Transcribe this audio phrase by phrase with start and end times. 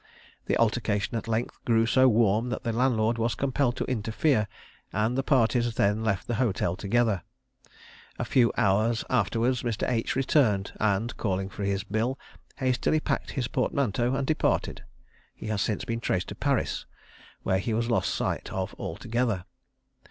[0.47, 4.47] The altercation at length grew so warm that the landlord was compelled to interfere,
[4.91, 7.21] and the parties then left the hotel together.
[8.17, 9.87] A few hours afterwards Mr.
[9.87, 10.15] H.
[10.15, 12.17] returned, and calling for his bill,
[12.55, 14.83] hastily packed his portmanteau, and departed.
[15.35, 16.87] He has since been traced to Paris,
[17.43, 19.45] where he was lost sight of altogether.